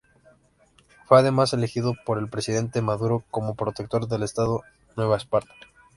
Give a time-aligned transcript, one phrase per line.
[1.05, 4.63] Fue además elegido por el presidente Maduro como Protector del estado
[4.95, 5.53] Nueva Esparta.